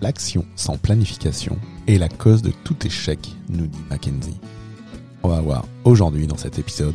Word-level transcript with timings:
L'action 0.00 0.44
sans 0.54 0.76
planification 0.76 1.58
est 1.88 1.98
la 1.98 2.08
cause 2.08 2.40
de 2.42 2.52
tout 2.62 2.76
échec, 2.86 3.18
nous 3.48 3.66
dit 3.66 3.80
Mackenzie. 3.90 4.38
On 5.24 5.28
va 5.28 5.40
voir 5.40 5.64
aujourd'hui 5.82 6.28
dans 6.28 6.36
cet 6.36 6.60
épisode 6.60 6.94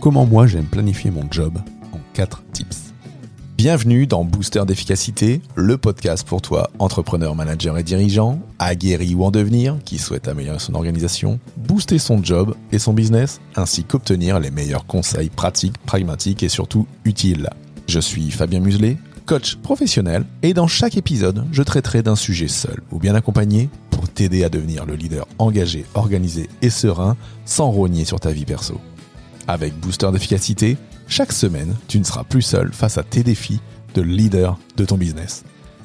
comment 0.00 0.26
moi 0.26 0.48
j'aime 0.48 0.64
planifier 0.64 1.12
mon 1.12 1.30
job 1.30 1.58
en 1.92 1.98
4 2.14 2.42
tips. 2.52 2.92
Bienvenue 3.56 4.08
dans 4.08 4.24
Booster 4.24 4.64
d'efficacité, 4.66 5.42
le 5.54 5.78
podcast 5.78 6.26
pour 6.26 6.42
toi, 6.42 6.70
entrepreneur, 6.80 7.36
manager 7.36 7.78
et 7.78 7.84
dirigeant, 7.84 8.40
aguerri 8.58 9.14
ou 9.14 9.22
en 9.22 9.30
devenir, 9.30 9.76
qui 9.84 9.98
souhaite 9.98 10.26
améliorer 10.26 10.58
son 10.58 10.74
organisation, 10.74 11.38
booster 11.56 12.00
son 12.00 12.24
job 12.24 12.56
et 12.72 12.80
son 12.80 12.94
business, 12.94 13.40
ainsi 13.54 13.84
qu'obtenir 13.84 14.40
les 14.40 14.50
meilleurs 14.50 14.86
conseils 14.86 15.30
pratiques, 15.30 15.78
pragmatiques 15.86 16.42
et 16.42 16.48
surtout 16.48 16.88
utiles. 17.04 17.48
Je 17.86 18.00
suis 18.00 18.30
Fabien 18.30 18.60
Muselet, 18.60 18.96
coach 19.30 19.54
professionnel, 19.54 20.24
et 20.42 20.54
dans 20.54 20.66
chaque 20.66 20.96
épisode, 20.96 21.46
je 21.52 21.62
traiterai 21.62 22.02
d'un 22.02 22.16
sujet 22.16 22.48
seul 22.48 22.80
ou 22.90 22.98
bien 22.98 23.14
accompagné 23.14 23.68
pour 23.90 24.08
t'aider 24.08 24.42
à 24.42 24.48
devenir 24.48 24.86
le 24.86 24.96
leader 24.96 25.24
engagé, 25.38 25.84
organisé 25.94 26.48
et 26.62 26.70
serein 26.70 27.16
sans 27.44 27.70
rogner 27.70 28.04
sur 28.04 28.18
ta 28.18 28.32
vie 28.32 28.44
perso. 28.44 28.80
Avec 29.46 29.78
Booster 29.78 30.10
d'efficacité, 30.10 30.76
chaque 31.06 31.30
semaine, 31.30 31.76
tu 31.86 32.00
ne 32.00 32.04
seras 32.04 32.24
plus 32.24 32.42
seul 32.42 32.72
face 32.72 32.98
à 32.98 33.04
tes 33.04 33.22
défis 33.22 33.60
de 33.94 34.02
leader 34.02 34.58
de 34.76 34.84
ton 34.84 34.96
business. 34.96 35.44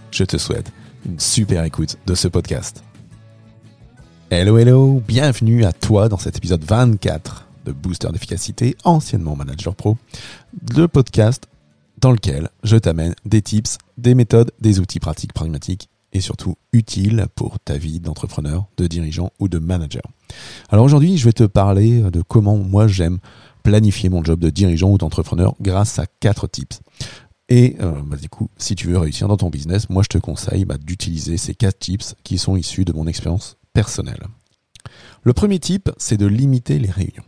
Je 0.09 0.23
te 0.23 0.37
souhaite 0.37 0.71
une 1.05 1.19
super 1.19 1.63
écoute 1.65 1.97
de 2.07 2.15
ce 2.15 2.27
podcast. 2.27 2.83
Hello 4.31 4.57
hello, 4.57 5.03
bienvenue 5.07 5.65
à 5.65 5.71
toi 5.71 6.09
dans 6.09 6.17
cet 6.17 6.35
épisode 6.35 6.63
24 6.63 7.45
de 7.65 7.71
Booster 7.73 8.07
d'efficacité, 8.11 8.75
anciennement 8.83 9.35
Manager 9.35 9.75
Pro, 9.75 9.99
le 10.75 10.87
podcast 10.87 11.47
dans 11.99 12.11
lequel 12.11 12.49
je 12.63 12.77
t'amène 12.77 13.15
des 13.25 13.41
tips, 13.41 13.77
des 13.97 14.15
méthodes, 14.15 14.51
des 14.59 14.79
outils 14.79 14.99
pratiques, 14.99 15.33
pragmatiques 15.33 15.89
et 16.13 16.21
surtout 16.21 16.55
utiles 16.71 17.25
pour 17.35 17.59
ta 17.59 17.77
vie 17.77 17.99
d'entrepreneur, 17.99 18.65
de 18.77 18.87
dirigeant 18.87 19.31
ou 19.39 19.47
de 19.47 19.59
manager. 19.59 20.03
Alors 20.69 20.85
aujourd'hui, 20.85 21.17
je 21.17 21.25
vais 21.25 21.33
te 21.33 21.43
parler 21.43 22.01
de 22.01 22.21
comment 22.21 22.57
moi 22.57 22.87
j'aime 22.87 23.19
planifier 23.63 24.09
mon 24.09 24.23
job 24.23 24.39
de 24.39 24.49
dirigeant 24.49 24.91
ou 24.91 24.97
d'entrepreneur 24.97 25.55
grâce 25.59 25.99
à 25.99 26.05
quatre 26.05 26.47
tips. 26.47 26.79
Et 27.49 27.75
euh, 27.81 28.01
bah, 28.05 28.17
du 28.17 28.29
coup, 28.29 28.49
si 28.57 28.75
tu 28.75 28.87
veux 28.87 28.97
réussir 28.97 29.27
dans 29.27 29.37
ton 29.37 29.49
business, 29.49 29.89
moi 29.89 30.03
je 30.03 30.09
te 30.09 30.17
conseille 30.17 30.65
bah, 30.65 30.77
d'utiliser 30.77 31.37
ces 31.37 31.53
quatre 31.53 31.79
tips 31.79 32.15
qui 32.23 32.37
sont 32.37 32.55
issus 32.55 32.85
de 32.85 32.93
mon 32.93 33.07
expérience 33.07 33.57
personnelle. 33.73 34.23
Le 35.23 35.33
premier 35.33 35.59
tip, 35.59 35.89
c'est 35.97 36.17
de 36.17 36.25
limiter 36.25 36.79
les 36.79 36.89
réunions. 36.89 37.23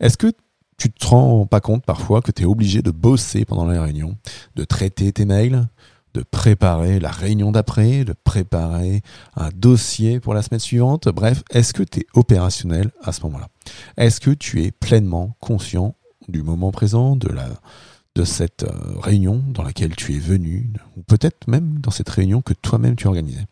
Est-ce 0.00 0.16
que 0.16 0.32
tu 0.80 0.90
te 0.90 1.06
rends 1.06 1.44
pas 1.44 1.60
compte 1.60 1.84
parfois 1.84 2.22
que 2.22 2.32
tu 2.32 2.42
es 2.42 2.46
obligé 2.46 2.80
de 2.80 2.90
bosser 2.90 3.44
pendant 3.44 3.68
les 3.68 3.78
réunions, 3.78 4.16
de 4.56 4.64
traiter 4.64 5.12
tes 5.12 5.26
mails, 5.26 5.68
de 6.14 6.22
préparer 6.22 6.98
la 6.98 7.10
réunion 7.10 7.52
d'après, 7.52 8.04
de 8.06 8.14
préparer 8.24 9.02
un 9.36 9.50
dossier 9.54 10.20
pour 10.20 10.32
la 10.32 10.40
semaine 10.40 10.60
suivante. 10.60 11.06
Bref, 11.08 11.42
est-ce 11.50 11.74
que 11.74 11.82
tu 11.82 12.00
es 12.00 12.06
opérationnel 12.14 12.90
à 13.02 13.12
ce 13.12 13.20
moment-là? 13.24 13.48
Est-ce 13.98 14.20
que 14.20 14.30
tu 14.30 14.64
es 14.64 14.70
pleinement 14.70 15.36
conscient 15.38 15.96
du 16.28 16.42
moment 16.42 16.72
présent, 16.72 17.14
de 17.14 17.28
la 17.28 17.48
de 18.16 18.24
cette 18.24 18.64
euh, 18.64 18.98
réunion 19.00 19.40
dans 19.54 19.62
laquelle 19.62 19.94
tu 19.94 20.16
es 20.16 20.18
venu, 20.18 20.72
ou 20.96 21.02
peut-être 21.02 21.46
même 21.46 21.78
dans 21.78 21.92
cette 21.92 22.08
réunion 22.08 22.42
que 22.42 22.54
toi-même 22.54 22.96
tu 22.96 23.06
as 23.06 23.10
organisée 23.10 23.46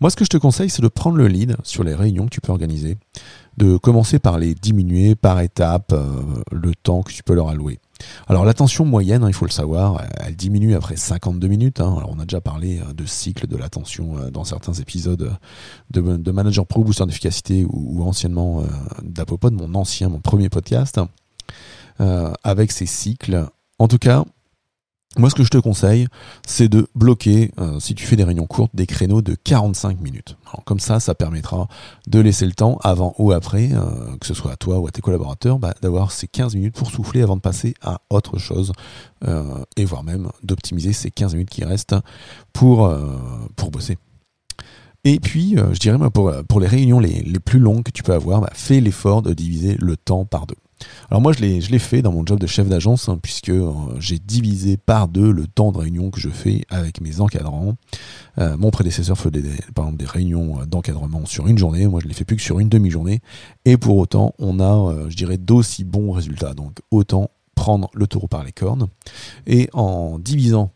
moi, 0.00 0.10
ce 0.10 0.16
que 0.16 0.24
je 0.24 0.30
te 0.30 0.36
conseille, 0.36 0.68
c'est 0.68 0.82
de 0.82 0.88
prendre 0.88 1.16
le 1.16 1.26
lead 1.26 1.56
sur 1.62 1.82
les 1.82 1.94
réunions 1.94 2.26
que 2.26 2.30
tu 2.30 2.40
peux 2.40 2.52
organiser, 2.52 2.98
de 3.56 3.76
commencer 3.76 4.18
par 4.18 4.38
les 4.38 4.54
diminuer 4.54 5.14
par 5.14 5.40
étapes 5.40 5.92
euh, 5.92 6.42
le 6.52 6.74
temps 6.74 7.02
que 7.02 7.12
tu 7.12 7.22
peux 7.22 7.34
leur 7.34 7.48
allouer. 7.48 7.78
Alors 8.26 8.44
l'attention 8.44 8.84
moyenne, 8.84 9.24
hein, 9.24 9.28
il 9.28 9.34
faut 9.34 9.46
le 9.46 9.50
savoir, 9.50 10.02
elle 10.20 10.36
diminue 10.36 10.74
après 10.74 10.96
52 10.96 11.48
minutes. 11.48 11.80
Hein. 11.80 11.94
Alors 11.96 12.10
on 12.14 12.18
a 12.18 12.26
déjà 12.26 12.40
parlé 12.40 12.80
euh, 12.80 12.92
de 12.92 13.06
cycle 13.06 13.46
de 13.46 13.56
l'attention 13.56 14.18
euh, 14.18 14.30
dans 14.30 14.44
certains 14.44 14.74
épisodes 14.74 15.36
de, 15.90 16.16
de 16.16 16.30
Manager 16.30 16.66
Pro 16.66 16.84
Booster 16.84 17.06
d'efficacité 17.06 17.66
ou, 17.68 18.02
anciennement 18.02 18.62
d'Apopod, 19.02 19.52
mon 19.54 19.74
ancien, 19.74 20.08
mon 20.08 20.20
premier 20.20 20.48
podcast, 20.48 21.00
avec 21.98 22.70
ces 22.70 22.86
cycles. 22.86 23.46
En 23.78 23.88
tout 23.88 23.98
cas, 23.98 24.24
moi, 25.18 25.30
ce 25.30 25.34
que 25.34 25.44
je 25.44 25.48
te 25.48 25.58
conseille, 25.58 26.06
c'est 26.46 26.68
de 26.68 26.86
bloquer, 26.94 27.50
euh, 27.58 27.80
si 27.80 27.94
tu 27.94 28.06
fais 28.06 28.16
des 28.16 28.24
réunions 28.24 28.46
courtes, 28.46 28.72
des 28.74 28.86
créneaux 28.86 29.22
de 29.22 29.34
45 29.34 30.00
minutes. 30.00 30.36
comme 30.64 30.78
ça, 30.78 31.00
ça 31.00 31.14
permettra 31.14 31.68
de 32.06 32.20
laisser 32.20 32.44
le 32.46 32.52
temps, 32.52 32.78
avant 32.82 33.14
ou 33.18 33.32
après, 33.32 33.70
euh, 33.72 34.16
que 34.20 34.26
ce 34.26 34.34
soit 34.34 34.52
à 34.52 34.56
toi 34.56 34.78
ou 34.78 34.86
à 34.86 34.90
tes 34.90 35.00
collaborateurs, 35.00 35.58
bah, 35.58 35.74
d'avoir 35.80 36.12
ces 36.12 36.26
15 36.26 36.54
minutes 36.54 36.74
pour 36.74 36.90
souffler 36.90 37.22
avant 37.22 37.36
de 37.36 37.40
passer 37.40 37.74
à 37.82 38.00
autre 38.10 38.38
chose, 38.38 38.72
euh, 39.26 39.64
et 39.76 39.84
voire 39.84 40.04
même 40.04 40.28
d'optimiser 40.42 40.92
ces 40.92 41.10
15 41.10 41.34
minutes 41.34 41.50
qui 41.50 41.64
restent 41.64 41.96
pour, 42.52 42.92
pour 43.56 43.70
bosser. 43.70 43.96
Et 45.04 45.20
puis, 45.20 45.56
je 45.56 45.78
dirais, 45.78 45.98
pour, 46.10 46.32
pour 46.48 46.60
les 46.60 46.66
réunions 46.66 46.98
les, 46.98 47.22
les, 47.22 47.38
plus 47.38 47.60
longues 47.60 47.84
que 47.84 47.92
tu 47.92 48.02
peux 48.02 48.14
avoir, 48.14 48.40
bah, 48.40 48.50
fais 48.52 48.80
l'effort 48.80 49.22
de 49.22 49.32
diviser 49.32 49.76
le 49.78 49.96
temps 49.96 50.24
par 50.24 50.46
deux. 50.46 50.56
Alors 51.10 51.22
moi, 51.22 51.32
je 51.32 51.40
l'ai, 51.40 51.78
fait 51.78 52.02
dans 52.02 52.12
mon 52.12 52.26
job 52.26 52.40
de 52.40 52.46
chef 52.46 52.68
d'agence, 52.68 53.08
hein, 53.08 53.18
puisque 53.22 53.50
euh, 53.50 53.72
j'ai 53.98 54.18
divisé 54.18 54.76
par 54.76 55.08
deux 55.08 55.30
le 55.30 55.46
temps 55.46 55.70
de 55.70 55.78
réunion 55.78 56.10
que 56.10 56.20
je 56.20 56.28
fais 56.28 56.62
avec 56.68 57.00
mes 57.00 57.20
encadrants. 57.20 57.76
Euh, 58.38 58.56
mon 58.56 58.70
prédécesseur 58.70 59.16
faisait 59.16 59.42
des, 59.42 59.56
par 59.74 59.84
exemple 59.84 59.98
des 59.98 60.06
réunions 60.06 60.60
euh, 60.60 60.66
d'encadrement 60.66 61.24
sur 61.26 61.46
une 61.46 61.58
journée, 61.58 61.86
moi 61.86 62.00
je 62.02 62.08
les 62.08 62.14
fais 62.14 62.24
plus 62.24 62.36
que 62.36 62.42
sur 62.42 62.58
une 62.58 62.68
demi-journée, 62.68 63.20
et 63.64 63.76
pour 63.76 63.96
autant, 63.96 64.34
on 64.38 64.58
a, 64.58 65.08
je 65.08 65.16
dirais, 65.16 65.38
d'aussi 65.38 65.84
bons 65.84 66.10
résultats. 66.12 66.54
Donc 66.54 66.78
autant 66.90 67.30
prendre 67.54 67.88
le 67.94 68.06
taureau 68.06 68.26
par 68.26 68.42
les 68.42 68.52
cornes, 68.52 68.88
et 69.46 69.68
en 69.72 70.18
divisant 70.18 70.72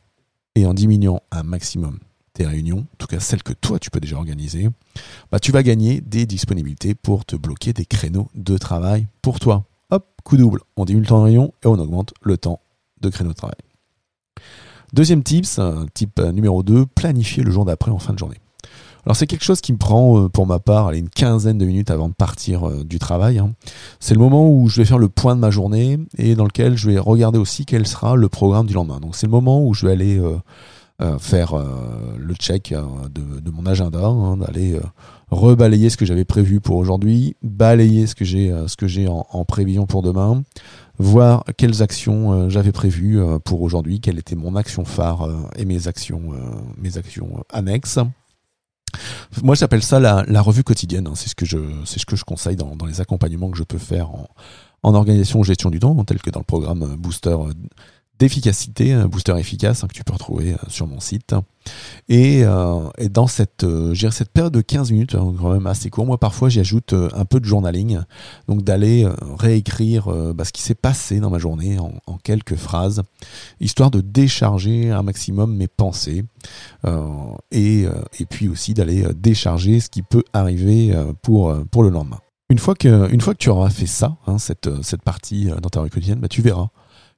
et 0.55 0.67
en 0.67 0.75
diminuant 0.75 1.23
un 1.33 1.43
maximum 1.43 1.99
tes 2.33 2.47
réunions, 2.47 2.79
en 2.79 2.97
tout 2.99 3.07
cas 3.07 3.21
celles 3.21 3.43
que 3.43 3.53
toi 3.53 3.79
tu 3.79 3.91
peux 3.91 4.01
déjà 4.01 4.17
organiser, 4.17 4.69
bah, 5.33 5.41
tu 5.41 5.51
vas 5.51 5.63
gagner 5.63 6.01
des 6.01 6.27
disponibilités 6.27 6.95
pour 6.95 7.25
te 7.25 7.37
bloquer 7.37 7.73
des 7.73 7.85
créneaux 7.85 8.29
de 8.35 8.57
travail 8.59 9.07
pour 9.23 9.41
toi 9.41 9.65
hop, 9.91 10.07
coup 10.25 10.37
double, 10.37 10.61
on 10.77 10.85
diminue 10.85 11.03
le 11.05 11.09
temps 11.09 11.19
de 11.19 11.25
réunion 11.25 11.53
et 11.63 11.67
on 11.67 11.79
augmente 11.79 12.13
le 12.23 12.37
temps 12.37 12.61
de 13.01 13.09
créneau 13.09 13.31
de 13.31 13.37
travail. 13.37 13.57
Deuxième 14.93 15.23
tips, 15.23 15.61
type 15.95 16.21
numéro 16.21 16.63
2, 16.63 16.87
planifier 16.87 17.43
le 17.43 17.51
jour 17.51 17.65
d'après 17.65 17.91
en 17.91 17.99
fin 17.99 18.13
de 18.13 18.19
journée. 18.19 18.39
Alors 19.05 19.17
c'est 19.17 19.27
quelque 19.27 19.45
chose 19.45 19.61
qui 19.61 19.73
me 19.73 19.79
prend 19.79 20.19
euh, 20.19 20.29
pour 20.29 20.47
ma 20.47 20.59
part 20.59 20.91
une 20.93 21.09
quinzaine 21.09 21.57
de 21.57 21.65
minutes 21.65 21.91
avant 21.91 22.09
de 22.09 22.15
partir 22.15 22.69
euh, 22.69 22.85
du 22.85 22.99
travail. 22.99 23.39
Hein. 23.39 23.53
C'est 23.99 24.15
le 24.15 24.21
moment 24.21 24.51
où 24.51 24.69
je 24.69 24.81
vais 24.81 24.85
faire 24.85 24.99
le 24.99 25.09
point 25.09 25.35
de 25.35 25.41
ma 25.41 25.51
journée 25.51 25.99
et 26.19 26.35
dans 26.35 26.45
lequel 26.45 26.77
je 26.77 26.91
vais 26.91 26.99
regarder 26.99 27.39
aussi 27.39 27.65
quel 27.65 27.87
sera 27.87 28.15
le 28.15 28.29
programme 28.29 28.67
du 28.67 28.75
lendemain. 28.75 29.01
Donc 29.01 29.17
c'est 29.17 29.27
le 29.27 29.33
moment 29.33 29.65
où 29.65 29.73
je 29.73 29.87
vais 29.87 29.93
aller 29.93 30.19
euh, 30.19 30.35
euh, 30.35 30.39
faire 31.19 31.55
euh, 31.55 32.15
le 32.19 32.35
check 32.35 32.73
euh, 32.73 32.83
de, 33.09 33.51
mon 33.51 33.67
agenda, 33.67 34.05
hein, 34.05 34.37
d'aller 34.37 34.79
rebalayer 35.31 35.91
ce 35.91 35.97
que 35.97 36.05
j'avais 36.05 36.25
prévu 36.25 36.61
pour 36.61 36.77
aujourd'hui, 36.77 37.37
balayer 37.43 38.07
ce 38.07 38.15
que 38.15 38.25
j'ai 38.25 38.53
ce 38.67 38.77
que 38.77 38.87
j'ai 38.87 39.09
en, 39.09 39.45
prévision 39.45 39.87
pour 39.87 40.03
demain, 40.03 40.43
voir 40.99 41.45
quelles 41.57 41.83
actions 41.83 42.49
j'avais 42.49 42.73
prévues 42.73 43.21
pour 43.45 43.63
aujourd'hui, 43.63 44.01
quelle 44.01 44.19
était 44.19 44.37
mon 44.37 44.57
action 44.57 44.85
phare 44.85 45.29
et 45.57 45.65
mes 45.65 45.89
actions 45.89 46.33
mes 46.77 46.99
actions 46.99 47.45
annexes. 47.51 47.99
Moi, 49.43 49.55
j'appelle 49.55 49.85
ça 49.85 50.01
la, 50.01 50.43
revue 50.43 50.65
quotidienne. 50.65 51.07
Hein. 51.07 51.13
C'est 51.15 51.29
ce 51.29 51.37
que 51.37 51.47
je, 51.47 51.59
c'est 51.85 52.01
ce 52.01 52.07
que 52.07 52.17
je 52.17 52.25
conseille 52.25 52.57
dans, 52.57 52.75
dans, 52.75 52.87
les 52.87 53.01
accompagnements 53.01 53.51
que 53.51 53.57
je 53.57 53.63
peux 53.63 53.79
faire 53.79 54.11
en, 54.11 54.29
en 54.83 54.95
organisation 54.95 55.43
gestion 55.43 55.71
du 55.71 55.79
temps, 55.79 56.03
tel 56.05 56.21
que 56.21 56.31
dans 56.31 56.41
le 56.41 56.45
programme 56.45 56.97
Booster 56.97 57.37
d'efficacité, 58.21 58.93
un 58.93 59.09
booster 59.09 59.37
efficace 59.39 59.83
hein, 59.83 59.89
que 59.89 59.95
tu 59.95 60.05
peux 60.05 60.13
retrouver 60.13 60.53
euh, 60.53 60.57
sur 60.69 60.87
mon 60.87 61.01
site. 61.01 61.35
Et, 62.09 62.43
euh, 62.45 62.89
dans 63.11 63.27
cette, 63.27 63.65
euh, 63.65 63.95
cette 64.11 64.31
période 64.31 64.53
de 64.53 64.61
15 64.61 64.93
minutes, 64.93 65.15
hein, 65.15 65.35
quand 65.41 65.53
même 65.53 65.67
assez 65.67 65.89
court, 65.89 66.05
moi 66.05 66.19
parfois 66.19 66.51
j'y 66.51 66.61
ajoute 66.61 66.93
un 66.93 67.25
peu 67.25 67.41
de 67.41 67.47
journaling, 67.47 68.01
donc 68.47 68.63
d'aller 68.63 69.09
réécrire 69.39 70.09
bah, 70.35 70.45
ce 70.45 70.53
qui 70.53 70.63
s'est 70.63 70.75
passé 70.75 71.21
dans 71.21 71.31
ma 71.31 71.39
journée 71.39 71.79
en, 71.79 72.19
quelques 72.23 72.57
phrases, 72.57 73.03
histoire 73.61 73.91
de 73.91 74.01
décharger 74.01 74.91
un 74.91 75.03
maximum 75.03 75.57
mes 75.57 75.69
pensées, 75.69 76.25
et, 77.51 77.87
puis 78.29 78.49
aussi 78.49 78.75
d'aller 78.75 79.05
décharger 79.15 79.81
ce 79.81 79.89
qui 79.89 80.03
peut 80.03 80.25
arriver 80.33 80.95
pour, 81.23 81.53
le 81.53 81.89
lendemain. 81.89 82.21
Une 82.51 82.59
fois 82.59 82.75
que, 82.75 83.11
une 83.13 83.21
fois 83.21 83.35
que 83.35 83.39
tu 83.39 83.49
auras 83.49 83.71
fait 83.71 83.87
ça, 83.87 84.17
hein, 84.27 84.39
cette, 84.39 84.83
cette 84.83 85.03
partie 85.03 85.51
dans 85.63 85.71
ta 85.71 85.81
rue 85.81 85.91
quotidienne, 85.91 86.21
bah, 86.21 86.29
tu 86.29 86.43
verras 86.43 86.69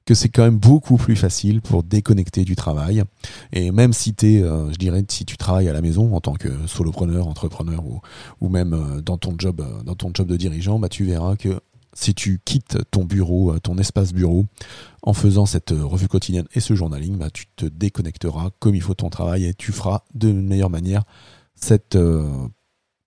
que 0.05 0.13
c'est 0.13 0.29
quand 0.29 0.43
même 0.43 0.57
beaucoup 0.57 0.97
plus 0.97 1.15
facile 1.15 1.61
pour 1.61 1.83
déconnecter 1.83 2.43
du 2.43 2.55
travail. 2.55 3.03
Et 3.51 3.71
même 3.71 3.93
si 3.93 4.13
tu 4.13 4.43
euh, 4.43 4.71
je 4.71 4.77
dirais, 4.77 5.03
si 5.07 5.25
tu 5.25 5.37
travailles 5.37 5.69
à 5.69 5.73
la 5.73 5.81
maison 5.81 6.15
en 6.15 6.19
tant 6.19 6.33
que 6.33 6.49
solopreneur, 6.67 7.27
entrepreneur 7.27 7.83
ou, 8.41 8.49
même 8.49 8.73
euh, 8.73 9.01
dans 9.01 9.17
ton 9.17 9.35
job, 9.37 9.61
euh, 9.61 9.83
dans 9.83 9.95
ton 9.95 10.11
job 10.13 10.27
de 10.27 10.37
dirigeant, 10.37 10.79
bah, 10.79 10.89
tu 10.89 11.05
verras 11.05 11.35
que 11.35 11.59
si 11.93 12.13
tu 12.13 12.41
quittes 12.43 12.79
ton 12.89 13.05
bureau, 13.05 13.57
ton 13.59 13.77
espace 13.77 14.13
bureau, 14.13 14.45
en 15.03 15.13
faisant 15.13 15.45
cette 15.45 15.69
revue 15.69 16.07
quotidienne 16.07 16.47
et 16.55 16.59
ce 16.59 16.73
journaling, 16.73 17.17
bah, 17.17 17.29
tu 17.29 17.45
te 17.55 17.65
déconnecteras 17.65 18.49
comme 18.59 18.73
il 18.73 18.81
faut 18.81 18.95
ton 18.95 19.09
travail 19.09 19.45
et 19.45 19.53
tu 19.53 19.71
feras 19.71 20.03
de 20.15 20.31
meilleure 20.31 20.71
manière 20.71 21.03
cette 21.53 21.97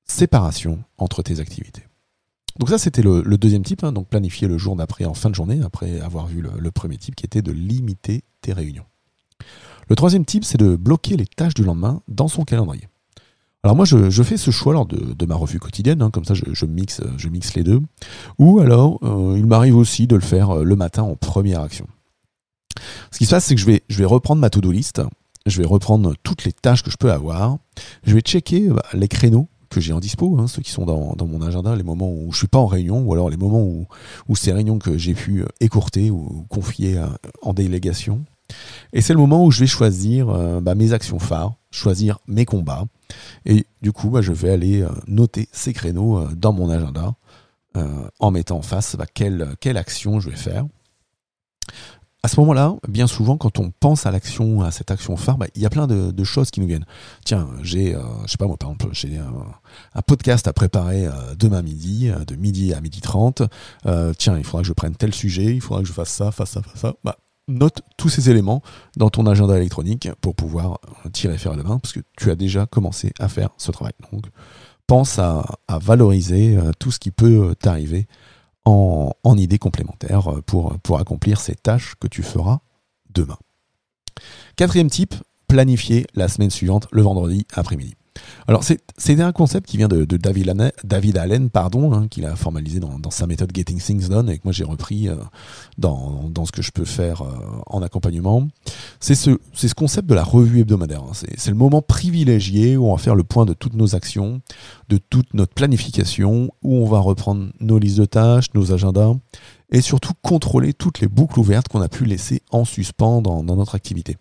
séparation 0.04 0.84
entre 0.98 1.22
tes 1.22 1.40
activités. 1.40 1.85
Donc 2.58 2.70
ça, 2.70 2.78
c'était 2.78 3.02
le, 3.02 3.22
deuxième 3.36 3.62
type, 3.62 3.84
hein, 3.84 3.92
donc 3.92 4.08
planifier 4.08 4.48
le 4.48 4.58
jour 4.58 4.76
d'après 4.76 5.04
en 5.04 5.14
fin 5.14 5.30
de 5.30 5.34
journée, 5.34 5.60
après 5.64 6.00
avoir 6.00 6.26
vu 6.26 6.42
le, 6.42 6.70
premier 6.70 6.96
type 6.96 7.14
qui 7.14 7.26
était 7.26 7.42
de 7.42 7.52
limiter 7.52 8.22
tes 8.40 8.52
réunions. 8.52 8.86
Le 9.88 9.96
troisième 9.96 10.24
type, 10.24 10.44
c'est 10.44 10.58
de 10.58 10.74
bloquer 10.74 11.16
les 11.16 11.26
tâches 11.26 11.54
du 11.54 11.64
lendemain 11.64 12.02
dans 12.08 12.28
son 12.28 12.44
calendrier. 12.44 12.88
Alors 13.62 13.76
moi, 13.76 13.84
je, 13.84 14.22
fais 14.22 14.36
ce 14.36 14.50
choix 14.50 14.72
lors 14.72 14.86
de, 14.86 15.26
ma 15.26 15.34
revue 15.34 15.58
quotidienne, 15.58 16.00
hein, 16.00 16.10
comme 16.10 16.24
ça 16.24 16.34
je, 16.34 16.66
mixe, 16.66 17.00
les 17.54 17.62
deux. 17.62 17.80
Ou 18.38 18.60
alors, 18.60 19.00
euh, 19.02 19.34
il 19.36 19.46
m'arrive 19.46 19.76
aussi 19.76 20.06
de 20.06 20.14
le 20.14 20.20
faire 20.22 20.50
euh, 20.50 20.64
le 20.64 20.76
matin 20.76 21.02
en 21.02 21.16
première 21.16 21.60
action. 21.60 21.86
Ce 23.10 23.18
qui 23.18 23.26
se 23.26 23.30
passe, 23.30 23.44
c'est 23.44 23.54
que 23.54 23.60
je 23.60 23.66
vais, 23.66 23.82
je 23.88 23.98
vais 23.98 24.04
reprendre 24.04 24.40
ma 24.40 24.50
to-do 24.50 24.70
list, 24.70 25.02
je 25.46 25.60
vais 25.60 25.66
reprendre 25.66 26.14
toutes 26.22 26.44
les 26.44 26.52
tâches 26.52 26.82
que 26.82 26.90
je 26.90 26.96
peux 26.96 27.10
avoir, 27.10 27.58
je 28.04 28.14
vais 28.14 28.20
checker 28.20 28.68
bah, 28.68 28.82
les 28.92 29.08
créneaux 29.08 29.48
que 29.76 29.82
j'ai 29.82 29.92
en 29.92 30.00
dispo, 30.00 30.38
hein, 30.38 30.46
ceux 30.46 30.62
qui 30.62 30.70
sont 30.70 30.86
dans, 30.86 31.26
mon 31.26 31.42
agenda, 31.42 31.76
les 31.76 31.82
moments 31.82 32.10
où 32.10 32.32
je 32.32 32.38
suis 32.38 32.46
pas 32.46 32.58
en 32.58 32.66
réunion, 32.66 33.02
ou 33.02 33.12
alors 33.12 33.28
les 33.28 33.36
moments 33.36 33.62
où, 33.62 34.36
ces 34.36 34.50
réunions 34.50 34.78
que 34.78 34.96
j'ai 34.96 35.12
pu 35.12 35.42
euh, 35.42 35.46
écourter 35.60 36.10
ou 36.10 36.46
confier 36.48 36.96
euh, 36.96 37.06
en 37.42 37.52
délégation. 37.52 38.24
Et 38.94 39.02
c'est 39.02 39.12
le 39.12 39.18
moment 39.18 39.44
où 39.44 39.50
je 39.50 39.60
vais 39.60 39.66
choisir 39.66 40.30
euh, 40.30 40.62
bah, 40.62 40.74
mes 40.74 40.94
actions 40.94 41.18
phares, 41.18 41.56
choisir 41.70 42.20
mes 42.26 42.46
combats. 42.46 42.86
Et 43.44 43.66
du 43.82 43.92
coup, 43.92 44.08
bah, 44.08 44.22
je 44.22 44.32
vais 44.32 44.48
aller 44.48 44.86
noter 45.08 45.46
ces 45.52 45.74
créneaux 45.74 46.26
dans 46.34 46.54
mon 46.54 46.70
agenda 46.70 47.14
en 48.18 48.30
mettant 48.30 48.56
en 48.56 48.62
face 48.62 48.96
bah, 48.96 49.04
quelle, 49.12 49.54
quelle 49.60 49.76
action 49.76 50.18
je 50.20 50.30
vais 50.30 50.36
faire 50.36 50.64
à 52.26 52.28
ce 52.28 52.40
moment-là, 52.40 52.74
bien 52.88 53.06
souvent, 53.06 53.36
quand 53.36 53.60
on 53.60 53.70
pense 53.70 54.04
à 54.04 54.10
l'action, 54.10 54.62
à 54.62 54.72
cette 54.72 54.90
action 54.90 55.16
phare, 55.16 55.38
bah, 55.38 55.46
il 55.54 55.62
y 55.62 55.64
a 55.64 55.70
plein 55.70 55.86
de, 55.86 56.24
choses 56.24 56.50
qui 56.50 56.58
nous 56.58 56.66
viennent. 56.66 56.84
Tiens, 57.24 57.46
j'ai, 57.62 57.94
euh, 57.94 58.00
je 58.24 58.32
sais 58.32 58.36
pas 58.36 58.48
moi, 58.48 58.56
par 58.56 58.70
exemple, 58.70 58.88
j'ai 58.90 59.16
un, 59.16 60.02
podcast 60.02 60.48
à 60.48 60.52
préparer 60.52 61.06
euh, 61.06 61.12
demain 61.38 61.62
midi, 61.62 62.10
euh, 62.10 62.24
de 62.24 62.34
midi 62.34 62.74
à 62.74 62.80
midi 62.80 63.00
30. 63.00 63.42
tiens, 64.18 64.36
il 64.36 64.42
faudra 64.42 64.62
que 64.62 64.66
je 64.66 64.72
prenne 64.72 64.96
tel 64.96 65.14
sujet, 65.14 65.54
il 65.54 65.60
faudra 65.60 65.82
que 65.82 65.88
je 65.88 65.92
fasse 65.92 66.08
ça, 66.08 66.32
fasse 66.32 66.50
ça, 66.50 66.62
fasse 66.62 66.80
ça. 66.80 66.94
Bah, 67.04 67.16
note 67.46 67.82
tous 67.96 68.08
ces 68.08 68.28
éléments 68.28 68.60
dans 68.96 69.08
ton 69.08 69.24
agenda 69.26 69.56
électronique 69.56 70.08
pour 70.20 70.34
pouvoir 70.34 70.80
tirer 71.12 71.38
faire 71.38 71.54
le 71.54 71.62
main, 71.62 71.78
parce 71.78 71.92
que 71.92 72.00
tu 72.18 72.32
as 72.32 72.34
déjà 72.34 72.66
commencé 72.66 73.12
à 73.20 73.28
faire 73.28 73.50
ce 73.56 73.70
travail. 73.70 73.92
Donc, 74.12 74.24
pense 74.88 75.20
à 75.20 75.44
valoriser 75.68 76.58
tout 76.80 76.90
ce 76.90 76.98
qui 76.98 77.12
peut 77.12 77.54
t'arriver 77.56 78.08
en, 78.66 79.36
idées 79.36 79.58
complémentaires 79.58 80.30
pour, 80.44 80.78
pour 80.80 80.98
accomplir 80.98 81.40
ces 81.40 81.54
tâches 81.54 81.94
que 82.00 82.08
tu 82.08 82.22
feras 82.22 82.58
demain. 83.10 83.38
Quatrième 84.56 84.90
type, 84.90 85.14
planifier 85.48 86.06
la 86.14 86.28
semaine 86.28 86.50
suivante 86.50 86.88
le 86.90 87.02
vendredi 87.02 87.46
après-midi. 87.52 87.94
Alors 88.48 88.62
c'est 88.64 89.20
un 89.20 89.32
concept 89.32 89.68
qui 89.68 89.76
vient 89.76 89.88
de, 89.88 90.04
David, 90.04 90.48
Allen, 90.48 90.72
David 90.84 91.18
Allen 91.18 91.50
pardon, 91.50 91.92
hein, 91.92 92.08
qu'il 92.08 92.24
a 92.26 92.36
formalisé 92.36 92.80
dans, 92.80 93.10
sa 93.10 93.26
méthode 93.26 93.50
Getting 93.54 93.78
Things 93.78 94.08
Done 94.08 94.30
et 94.30 94.38
que 94.38 94.42
moi 94.44 94.52
j'ai 94.52 94.64
repris 94.64 95.08
euh, 95.08 95.16
dans, 95.78 96.30
ce 96.44 96.52
que 96.52 96.62
je 96.62 96.70
peux 96.70 96.84
faire 96.84 97.22
euh, 97.22 97.34
en 97.66 97.82
accompagnement. 97.82 98.46
C'est 99.00 99.14
ce, 99.14 99.38
ce 99.52 99.74
concept 99.74 100.08
de 100.08 100.14
la 100.14 100.24
revue 100.24 100.60
hebdomadaire. 100.60 101.02
Hein. 101.02 101.12
C'est 101.36 101.50
le 101.50 101.56
moment 101.56 101.82
privilégié 101.82 102.76
où 102.76 102.86
on 102.86 102.94
va 102.94 103.02
faire 103.02 103.14
le 103.14 103.24
point 103.24 103.44
de 103.44 103.52
toutes 103.52 103.74
nos 103.74 103.94
actions, 103.94 104.40
de 104.88 104.98
toute 104.98 105.34
notre 105.34 105.54
planification, 105.54 106.50
où 106.62 106.76
on 106.76 106.86
va 106.86 107.00
reprendre 107.00 107.48
nos 107.60 107.78
listes 107.78 107.98
de 107.98 108.04
tâches, 108.04 108.46
nos 108.54 108.72
agendas 108.72 109.14
et 109.70 109.80
surtout 109.80 110.12
contrôler 110.22 110.72
toutes 110.72 111.00
les 111.00 111.08
boucles 111.08 111.40
ouvertes 111.40 111.68
qu'on 111.68 111.80
a 111.80 111.88
pu 111.88 112.04
laisser 112.04 112.42
en 112.50 112.64
suspens 112.64 113.20
dans 113.20 113.42
notre 113.42 113.74
activité. 113.74 114.16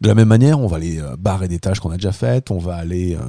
De 0.00 0.08
la 0.08 0.14
même 0.14 0.28
manière, 0.28 0.60
on 0.60 0.66
va 0.66 0.76
aller 0.76 1.00
euh, 1.00 1.16
barrer 1.16 1.48
des 1.48 1.58
tâches 1.58 1.80
qu'on 1.80 1.90
a 1.90 1.96
déjà 1.96 2.12
faites, 2.12 2.50
on 2.50 2.58
va 2.58 2.76
aller 2.76 3.14
euh, 3.14 3.20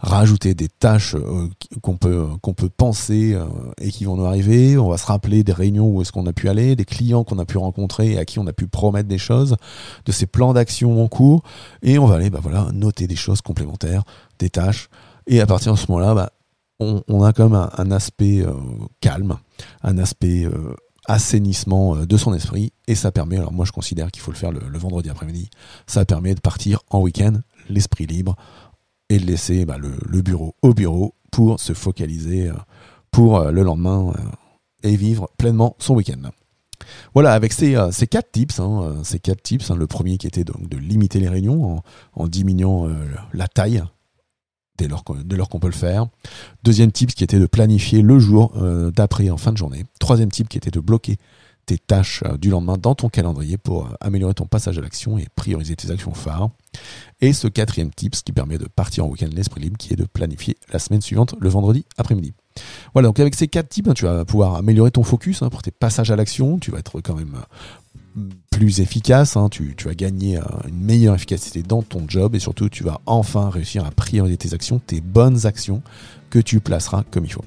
rajouter 0.00 0.54
des 0.54 0.68
tâches 0.68 1.14
euh, 1.14 1.48
qu'on 1.82 1.96
peut, 1.96 2.28
penser 2.76 3.36
et 3.80 3.90
qui 3.90 4.04
vont 4.04 4.16
nous 4.16 4.24
arriver, 4.24 4.78
on 4.78 4.88
va 4.88 4.96
se 4.96 5.06
rappeler 5.06 5.44
des 5.44 5.52
réunions 5.52 5.86
où 5.86 6.00
est-ce 6.00 6.12
qu'on 6.12 6.26
a 6.26 6.32
pu 6.32 6.48
aller, 6.48 6.76
des 6.76 6.84
clients 6.84 7.24
qu'on 7.24 7.38
a 7.38 7.44
pu 7.44 7.58
rencontrer 7.58 8.12
et 8.12 8.18
à 8.18 8.24
qui 8.24 8.38
on 8.38 8.46
a 8.46 8.52
pu 8.52 8.66
promettre 8.66 9.08
des 9.08 9.18
choses, 9.18 9.56
de 10.04 10.12
ces 10.12 10.26
plans 10.26 10.54
d'action 10.54 11.02
en 11.02 11.08
cours, 11.08 11.42
et 11.82 11.98
on 11.98 12.06
va 12.06 12.16
aller 12.16 12.30
bah 12.30 12.40
voilà, 12.42 12.68
noter 12.72 13.06
des 13.06 13.16
choses 13.16 13.42
complémentaires, 13.42 14.02
des 14.38 14.50
tâches, 14.50 14.88
et 15.26 15.40
à 15.40 15.46
partir 15.46 15.74
de 15.74 15.78
ce 15.78 15.90
moment-là, 15.90 16.14
bah, 16.14 16.30
on, 16.80 17.22
a 17.22 17.32
comme 17.32 17.54
un, 17.54 17.70
un 17.76 17.90
aspect 17.90 18.44
calme, 19.00 19.36
un 19.82 19.98
aspect 19.98 20.46
assainissement 21.06 21.96
euh, 21.96 22.06
de 22.06 22.16
son 22.16 22.34
esprit 22.34 22.72
et 22.86 22.94
ça 22.94 23.12
permet, 23.12 23.36
alors 23.36 23.52
moi 23.52 23.64
je 23.64 23.72
considère 23.72 24.10
qu'il 24.10 24.22
faut 24.22 24.30
le 24.30 24.36
faire 24.36 24.52
le, 24.52 24.78
vendredi 24.78 25.10
après-midi, 25.10 25.50
ça 25.86 26.04
permet 26.04 26.34
de 26.34 26.40
partir 26.40 26.80
en 26.90 27.00
week-end, 27.00 27.40
l'esprit 27.68 28.06
libre 28.06 28.36
et 29.08 29.18
de 29.18 29.26
laisser 29.26 29.64
bah, 29.64 29.76
le, 29.78 30.22
bureau 30.22 30.54
au 30.62 30.74
bureau 30.74 31.14
pour 31.30 31.60
se 31.60 31.72
focaliser 31.72 32.48
euh, 32.48 32.54
pour 33.10 33.38
euh, 33.38 33.50
le 33.50 33.62
lendemain 33.62 34.12
et 34.82 34.96
vivre 34.96 35.30
pleinement 35.38 35.76
son 35.78 35.94
week-end. 35.94 36.30
Voilà, 37.14 37.32
avec 37.32 37.52
ces, 37.52 37.76
ces 37.92 38.06
quatre 38.06 38.30
tips, 38.32 38.60
hein, 38.60 39.00
ces 39.04 39.18
quatre 39.18 39.42
tips, 39.42 39.70
hein, 39.70 39.76
le 39.76 39.86
premier 39.86 40.18
qui 40.18 40.26
était 40.26 40.44
donc 40.44 40.68
de 40.68 40.76
limiter 40.76 41.20
les 41.20 41.28
réunions 41.28 41.82
en, 42.12 42.28
diminuant 42.28 42.88
la 43.32 43.48
taille 43.48 43.82
dès 44.76 44.88
lors 44.88 45.04
qu'on 45.04 45.58
peut 45.60 45.68
le 45.68 45.72
faire. 45.72 46.06
Deuxième 46.62 46.92
type 46.92 47.14
qui 47.14 47.24
était 47.24 47.38
de 47.38 47.46
planifier 47.46 48.02
le 48.02 48.18
jour 48.18 48.52
euh, 48.56 48.90
d'après 48.90 49.30
en 49.30 49.36
fin 49.36 49.52
de 49.52 49.56
journée. 49.56 49.84
Troisième 49.98 50.30
type 50.30 50.48
qui 50.48 50.58
était 50.58 50.70
de 50.70 50.80
bloquer 50.80 51.16
tes 51.66 51.78
tâches 51.78 52.22
euh, 52.26 52.36
du 52.36 52.50
lendemain 52.50 52.76
dans 52.76 52.94
ton 52.94 53.08
calendrier 53.08 53.56
pour 53.56 53.86
euh, 53.86 53.90
améliorer 54.00 54.34
ton 54.34 54.46
passage 54.46 54.78
à 54.78 54.80
l'action 54.80 55.18
et 55.18 55.26
prioriser 55.34 55.76
tes 55.76 55.90
actions 55.90 56.14
phares. 56.14 56.50
Et 57.20 57.32
ce 57.32 57.48
quatrième 57.48 57.90
type, 57.90 58.14
qui 58.14 58.32
permet 58.32 58.58
de 58.58 58.66
partir 58.66 59.04
en 59.04 59.08
week-end 59.08 59.28
l'esprit 59.32 59.60
libre, 59.60 59.76
qui 59.78 59.92
est 59.92 59.96
de 59.96 60.04
planifier 60.04 60.56
la 60.72 60.78
semaine 60.78 61.00
suivante 61.00 61.34
le 61.40 61.48
vendredi 61.48 61.84
après-midi. 61.96 62.34
Voilà, 62.92 63.08
donc 63.08 63.18
avec 63.20 63.34
ces 63.34 63.48
quatre 63.48 63.68
types, 63.68 63.88
hein, 63.88 63.94
tu 63.94 64.04
vas 64.04 64.24
pouvoir 64.24 64.54
améliorer 64.54 64.90
ton 64.90 65.02
focus 65.02 65.42
hein, 65.42 65.48
pour 65.48 65.62
tes 65.62 65.70
passages 65.70 66.10
à 66.10 66.16
l'action. 66.16 66.58
Tu 66.58 66.70
vas 66.70 66.78
être 66.78 67.00
quand 67.00 67.14
même 67.14 67.36
plus 68.50 68.80
efficace, 68.80 69.36
hein. 69.36 69.48
tu, 69.48 69.74
tu, 69.76 69.88
vas 69.88 69.94
gagner 69.94 70.38
euh, 70.38 70.42
une 70.68 70.80
meilleure 70.80 71.14
efficacité 71.14 71.62
dans 71.62 71.82
ton 71.82 72.04
job 72.08 72.34
et 72.34 72.38
surtout 72.38 72.68
tu 72.68 72.84
vas 72.84 73.00
enfin 73.06 73.50
réussir 73.50 73.84
à 73.84 73.90
prioriser 73.90 74.36
tes 74.36 74.54
actions, 74.54 74.78
tes 74.78 75.00
bonnes 75.00 75.46
actions 75.46 75.82
que 76.30 76.38
tu 76.38 76.60
placeras 76.60 77.04
comme 77.10 77.24
il 77.24 77.32
faut. 77.32 77.44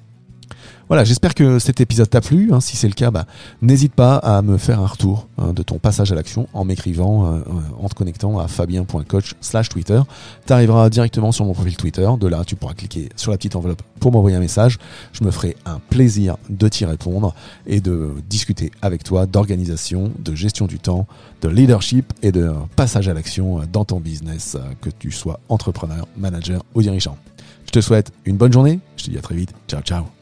Voilà, 0.87 1.03
j'espère 1.03 1.35
que 1.35 1.59
cet 1.59 1.81
épisode 1.81 2.09
t'a 2.09 2.21
plu. 2.21 2.49
Hein. 2.53 2.61
Si 2.61 2.77
c'est 2.77 2.87
le 2.87 2.93
cas, 2.93 3.11
bah, 3.11 3.25
n'hésite 3.61 3.93
pas 3.93 4.15
à 4.15 4.41
me 4.41 4.57
faire 4.57 4.79
un 4.79 4.87
retour 4.87 5.27
hein, 5.37 5.51
de 5.51 5.61
ton 5.61 5.79
passage 5.79 6.11
à 6.13 6.15
l'action 6.15 6.47
en 6.53 6.63
m'écrivant, 6.63 7.25
euh, 7.25 7.39
euh, 7.39 7.51
en 7.79 7.89
te 7.89 7.93
connectant 7.93 8.39
à 8.39 8.47
fabien.coach 8.47 9.33
slash 9.41 9.67
Twitter. 9.67 9.99
Tu 10.45 10.53
arriveras 10.53 10.89
directement 10.89 11.33
sur 11.33 11.43
mon 11.43 11.53
profil 11.53 11.75
Twitter. 11.75 12.07
De 12.19 12.27
là, 12.27 12.43
tu 12.45 12.55
pourras 12.55 12.73
cliquer 12.73 13.09
sur 13.17 13.31
la 13.31 13.37
petite 13.37 13.57
enveloppe 13.57 13.81
pour 13.99 14.13
m'envoyer 14.13 14.37
un 14.37 14.39
message. 14.39 14.77
Je 15.11 15.25
me 15.25 15.31
ferai 15.31 15.57
un 15.65 15.79
plaisir 15.89 16.37
de 16.49 16.67
t'y 16.69 16.85
répondre 16.85 17.35
et 17.65 17.81
de 17.81 18.13
discuter 18.29 18.71
avec 18.81 19.03
toi 19.03 19.25
d'organisation, 19.25 20.11
de 20.19 20.35
gestion 20.35 20.67
du 20.67 20.79
temps, 20.79 21.05
de 21.41 21.49
leadership 21.49 22.13
et 22.21 22.31
de 22.31 22.51
passage 22.77 23.09
à 23.09 23.13
l'action 23.13 23.61
dans 23.71 23.83
ton 23.83 23.99
business, 23.99 24.55
euh, 24.55 24.61
que 24.79 24.89
tu 24.89 25.11
sois 25.11 25.41
entrepreneur, 25.49 26.07
manager 26.15 26.63
ou 26.75 26.81
dirigeant. 26.81 27.17
Je 27.65 27.71
te 27.71 27.81
souhaite 27.81 28.13
une 28.23 28.37
bonne 28.37 28.53
journée. 28.53 28.79
Je 28.95 29.05
te 29.05 29.09
dis 29.09 29.17
à 29.17 29.21
très 29.21 29.35
vite. 29.35 29.51
Ciao, 29.67 29.81
ciao. 29.81 30.16